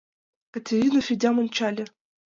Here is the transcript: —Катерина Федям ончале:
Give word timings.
—Катерина 0.53 0.99
Федям 1.07 1.35
ончале: 1.41 1.83